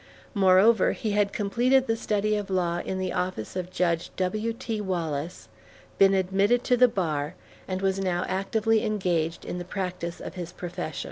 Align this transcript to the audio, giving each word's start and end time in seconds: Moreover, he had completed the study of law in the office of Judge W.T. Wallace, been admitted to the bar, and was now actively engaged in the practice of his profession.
Moreover, 0.33 0.93
he 0.93 1.11
had 1.11 1.31
completed 1.31 1.85
the 1.85 1.95
study 1.95 2.35
of 2.35 2.49
law 2.49 2.79
in 2.79 2.97
the 2.97 3.13
office 3.13 3.55
of 3.55 3.69
Judge 3.69 4.09
W.T. 4.15 4.81
Wallace, 4.81 5.47
been 5.99 6.15
admitted 6.15 6.63
to 6.63 6.75
the 6.75 6.87
bar, 6.87 7.35
and 7.67 7.83
was 7.83 7.99
now 7.99 8.25
actively 8.27 8.83
engaged 8.83 9.45
in 9.45 9.59
the 9.59 9.63
practice 9.63 10.19
of 10.19 10.33
his 10.33 10.53
profession. 10.53 10.99